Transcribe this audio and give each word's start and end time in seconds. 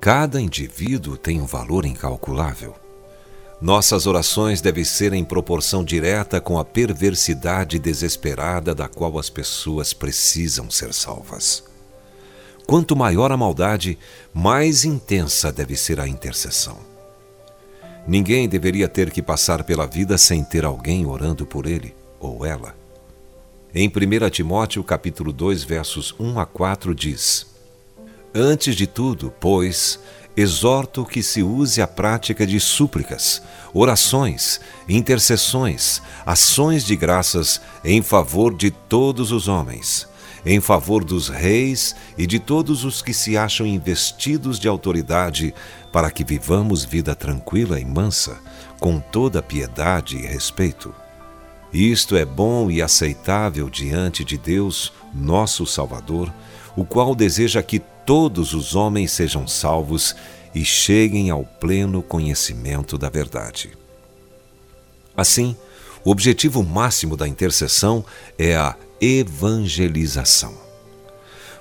Cada 0.00 0.40
indivíduo 0.40 1.16
tem 1.16 1.40
um 1.40 1.44
valor 1.44 1.84
incalculável. 1.84 2.74
Nossas 3.60 4.06
orações 4.06 4.60
devem 4.60 4.84
ser 4.84 5.12
em 5.12 5.24
proporção 5.24 5.82
direta 5.84 6.40
com 6.40 6.58
a 6.58 6.64
perversidade 6.64 7.78
desesperada 7.80 8.74
da 8.74 8.88
qual 8.88 9.18
as 9.18 9.28
pessoas 9.28 9.92
precisam 9.92 10.70
ser 10.70 10.94
salvas. 10.94 11.64
Quanto 12.64 12.94
maior 12.94 13.32
a 13.32 13.36
maldade, 13.36 13.98
mais 14.32 14.84
intensa 14.84 15.50
deve 15.50 15.76
ser 15.76 15.98
a 15.98 16.06
intercessão. 16.06 16.97
Ninguém 18.08 18.48
deveria 18.48 18.88
ter 18.88 19.10
que 19.10 19.20
passar 19.20 19.62
pela 19.64 19.86
vida 19.86 20.16
sem 20.16 20.42
ter 20.42 20.64
alguém 20.64 21.04
orando 21.04 21.44
por 21.44 21.66
ele 21.66 21.94
ou 22.18 22.46
ela. 22.46 22.74
Em 23.74 23.86
1 23.86 24.30
Timóteo 24.30 24.82
capítulo 24.82 25.30
2, 25.30 25.62
versos 25.62 26.14
1 26.18 26.40
a 26.40 26.46
4 26.46 26.94
diz: 26.94 27.46
Antes 28.34 28.74
de 28.74 28.86
tudo, 28.86 29.30
pois, 29.38 30.00
exorto 30.34 31.04
que 31.04 31.22
se 31.22 31.42
use 31.42 31.82
a 31.82 31.86
prática 31.86 32.46
de 32.46 32.58
súplicas, 32.58 33.42
orações, 33.74 34.58
intercessões, 34.88 36.00
ações 36.24 36.86
de 36.86 36.96
graças 36.96 37.60
em 37.84 38.00
favor 38.00 38.56
de 38.56 38.70
todos 38.70 39.32
os 39.32 39.48
homens, 39.48 40.08
em 40.48 40.62
favor 40.62 41.04
dos 41.04 41.28
reis 41.28 41.94
e 42.16 42.26
de 42.26 42.38
todos 42.38 42.82
os 42.82 43.02
que 43.02 43.12
se 43.12 43.36
acham 43.36 43.66
investidos 43.66 44.58
de 44.58 44.66
autoridade, 44.66 45.54
para 45.92 46.10
que 46.10 46.24
vivamos 46.24 46.86
vida 46.86 47.14
tranquila 47.14 47.78
e 47.78 47.84
mansa, 47.84 48.38
com 48.80 48.98
toda 48.98 49.42
piedade 49.42 50.16
e 50.16 50.26
respeito. 50.26 50.94
Isto 51.70 52.16
é 52.16 52.24
bom 52.24 52.70
e 52.70 52.80
aceitável 52.80 53.68
diante 53.68 54.24
de 54.24 54.38
Deus, 54.38 54.90
nosso 55.12 55.66
Salvador, 55.66 56.32
o 56.74 56.82
qual 56.82 57.14
deseja 57.14 57.62
que 57.62 57.78
todos 58.06 58.54
os 58.54 58.74
homens 58.74 59.10
sejam 59.10 59.46
salvos 59.46 60.16
e 60.54 60.64
cheguem 60.64 61.28
ao 61.28 61.44
pleno 61.44 62.00
conhecimento 62.00 62.96
da 62.96 63.10
verdade. 63.10 63.72
Assim, 65.14 65.54
o 66.08 66.10
objetivo 66.10 66.62
máximo 66.62 67.18
da 67.18 67.28
intercessão 67.28 68.02
é 68.38 68.56
a 68.56 68.74
evangelização. 68.98 70.54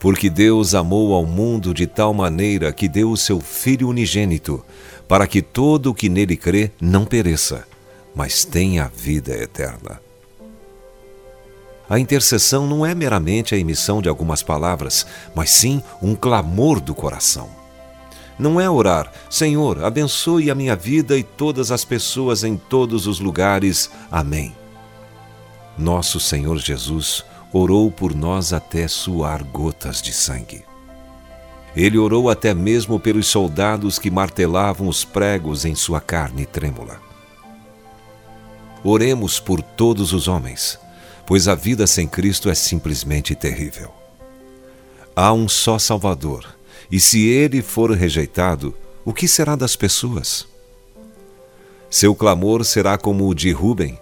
Porque 0.00 0.28
Deus 0.28 0.74
amou 0.74 1.14
ao 1.14 1.24
mundo 1.24 1.72
de 1.72 1.86
tal 1.86 2.12
maneira 2.12 2.72
que 2.72 2.88
deu 2.88 3.12
o 3.12 3.16
seu 3.16 3.38
Filho 3.38 3.88
unigênito, 3.88 4.64
para 5.06 5.28
que 5.28 5.40
todo 5.40 5.90
o 5.90 5.94
que 5.94 6.08
nele 6.08 6.36
crê 6.36 6.72
não 6.80 7.04
pereça, 7.04 7.64
mas 8.16 8.44
tenha 8.44 8.86
a 8.86 8.88
vida 8.88 9.32
eterna. 9.32 10.00
A 11.88 12.00
intercessão 12.00 12.66
não 12.66 12.84
é 12.84 12.96
meramente 12.96 13.54
a 13.54 13.58
emissão 13.58 14.02
de 14.02 14.08
algumas 14.08 14.42
palavras, 14.42 15.06
mas 15.36 15.50
sim 15.50 15.80
um 16.02 16.16
clamor 16.16 16.80
do 16.80 16.96
coração. 16.96 17.61
Não 18.42 18.60
é 18.60 18.68
orar, 18.68 19.12
Senhor, 19.30 19.84
abençoe 19.84 20.50
a 20.50 20.54
minha 20.56 20.74
vida 20.74 21.16
e 21.16 21.22
todas 21.22 21.70
as 21.70 21.84
pessoas 21.84 22.42
em 22.42 22.56
todos 22.56 23.06
os 23.06 23.20
lugares. 23.20 23.88
Amém. 24.10 24.52
Nosso 25.78 26.18
Senhor 26.18 26.58
Jesus 26.58 27.24
orou 27.52 27.88
por 27.88 28.12
nós 28.12 28.52
até 28.52 28.88
suar 28.88 29.44
gotas 29.44 30.02
de 30.02 30.12
sangue. 30.12 30.64
Ele 31.76 31.96
orou 31.96 32.28
até 32.28 32.52
mesmo 32.52 32.98
pelos 32.98 33.28
soldados 33.28 33.96
que 33.96 34.10
martelavam 34.10 34.88
os 34.88 35.04
pregos 35.04 35.64
em 35.64 35.76
sua 35.76 36.00
carne 36.00 36.44
trêmula. 36.44 37.00
Oremos 38.82 39.38
por 39.38 39.62
todos 39.62 40.12
os 40.12 40.26
homens, 40.26 40.80
pois 41.24 41.46
a 41.46 41.54
vida 41.54 41.86
sem 41.86 42.08
Cristo 42.08 42.50
é 42.50 42.56
simplesmente 42.56 43.36
terrível. 43.36 43.94
Há 45.14 45.32
um 45.32 45.48
só 45.48 45.78
Salvador, 45.78 46.44
e 46.92 47.00
se 47.00 47.26
ele 47.26 47.62
for 47.62 47.90
rejeitado, 47.92 48.74
o 49.02 49.14
que 49.14 49.26
será 49.26 49.56
das 49.56 49.74
pessoas? 49.74 50.46
Seu 51.90 52.14
clamor 52.14 52.62
será 52.66 52.98
como 52.98 53.26
o 53.26 53.34
de 53.34 53.50
Ruben, 53.50 53.98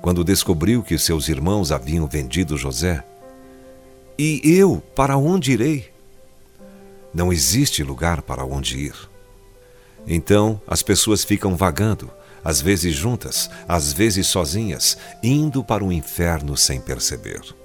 quando 0.00 0.24
descobriu 0.24 0.82
que 0.82 0.98
seus 0.98 1.28
irmãos 1.28 1.70
haviam 1.70 2.04
vendido 2.08 2.58
José. 2.58 3.04
E 4.18 4.40
eu, 4.44 4.82
para 4.96 5.16
onde 5.16 5.52
irei? 5.52 5.88
Não 7.14 7.32
existe 7.32 7.84
lugar 7.84 8.22
para 8.22 8.44
onde 8.44 8.76
ir. 8.76 8.94
Então 10.04 10.60
as 10.66 10.82
pessoas 10.82 11.22
ficam 11.22 11.54
vagando, 11.54 12.10
às 12.42 12.60
vezes 12.60 12.92
juntas, 12.92 13.48
às 13.68 13.92
vezes 13.92 14.26
sozinhas, 14.26 14.98
indo 15.22 15.62
para 15.62 15.84
o 15.84 15.92
inferno 15.92 16.56
sem 16.56 16.80
perceber. 16.80 17.61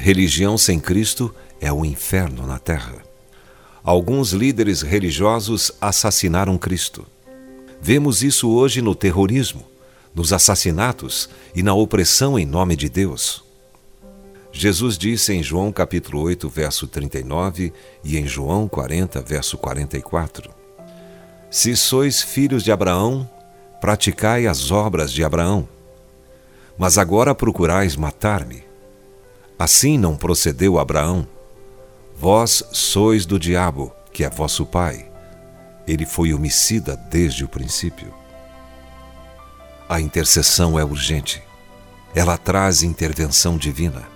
Religião 0.00 0.56
sem 0.56 0.80
Cristo 0.80 1.34
é 1.60 1.70
o 1.70 1.84
inferno 1.84 2.46
na 2.46 2.58
terra. 2.58 2.96
Alguns 3.84 4.32
líderes 4.32 4.80
religiosos 4.80 5.70
assassinaram 5.78 6.56
Cristo. 6.56 7.06
Vemos 7.82 8.22
isso 8.22 8.48
hoje 8.48 8.80
no 8.80 8.94
terrorismo, 8.94 9.62
nos 10.14 10.32
assassinatos 10.32 11.28
e 11.54 11.62
na 11.62 11.74
opressão 11.74 12.38
em 12.38 12.46
nome 12.46 12.76
de 12.76 12.88
Deus. 12.88 13.44
Jesus 14.50 14.96
disse 14.96 15.34
em 15.34 15.42
João 15.42 15.70
capítulo 15.70 16.22
8, 16.22 16.48
verso 16.48 16.86
39 16.86 17.70
e 18.02 18.16
em 18.16 18.26
João 18.26 18.66
40, 18.66 19.20
verso 19.20 19.58
44: 19.58 20.50
se 21.50 21.76
sois 21.76 22.22
filhos 22.22 22.62
de 22.62 22.72
Abraão, 22.72 23.28
praticai 23.82 24.46
as 24.46 24.70
obras 24.70 25.12
de 25.12 25.22
Abraão. 25.22 25.68
Mas 26.78 26.96
agora 26.96 27.34
procurais 27.34 27.96
matar-me. 27.96 28.69
Assim 29.60 29.98
não 29.98 30.16
procedeu 30.16 30.78
Abraão. 30.78 31.28
Vós 32.16 32.64
sois 32.72 33.26
do 33.26 33.38
diabo, 33.38 33.92
que 34.10 34.24
é 34.24 34.30
vosso 34.30 34.64
pai. 34.64 35.12
Ele 35.86 36.06
foi 36.06 36.32
homicida 36.32 36.96
desde 36.96 37.44
o 37.44 37.48
princípio. 37.48 38.10
A 39.86 40.00
intercessão 40.00 40.78
é 40.78 40.82
urgente. 40.82 41.42
Ela 42.14 42.38
traz 42.38 42.82
intervenção 42.82 43.58
divina. 43.58 44.08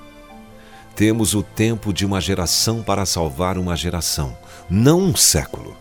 Temos 0.96 1.34
o 1.34 1.42
tempo 1.42 1.92
de 1.92 2.06
uma 2.06 2.22
geração 2.22 2.82
para 2.82 3.04
salvar 3.04 3.58
uma 3.58 3.76
geração, 3.76 4.34
não 4.70 4.98
um 4.98 5.14
século. 5.14 5.76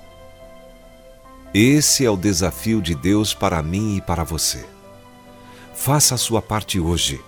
Esse 1.54 2.06
é 2.06 2.10
o 2.10 2.18
desafio 2.18 2.82
de 2.82 2.96
Deus 2.96 3.34
para 3.34 3.62
mim 3.62 3.96
e 3.96 4.02
para 4.02 4.26
você. 4.26 4.66
Faça 5.74 6.16
a 6.16 6.18
sua 6.18 6.42
parte 6.42 6.82
hoje 6.82 7.24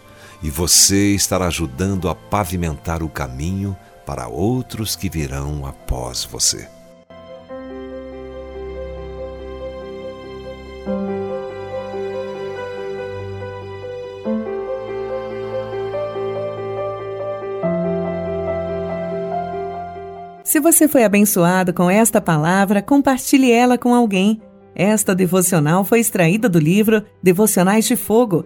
e 0.45 0.49
você 0.51 1.15
estará 1.15 1.47
ajudando 1.47 2.07
a 2.07 2.13
pavimentar 2.13 3.01
o 3.01 3.09
caminho 3.09 3.75
para 4.05 4.27
outros 4.27 4.95
que 4.95 5.09
virão 5.09 5.65
após 5.65 6.23
você. 6.23 6.67
Se 20.43 20.59
você 20.59 20.87
foi 20.87 21.03
abençoado 21.03 21.73
com 21.73 21.89
esta 21.89 22.21
palavra, 22.21 22.83
compartilhe 22.83 23.51
ela 23.51 23.79
com 23.79 23.95
alguém. 23.95 24.39
Esta 24.75 25.15
devocional 25.15 25.83
foi 25.83 26.01
extraída 26.01 26.47
do 26.47 26.59
livro 26.59 27.03
Devocionais 27.23 27.85
de 27.85 27.95
Fogo, 27.95 28.45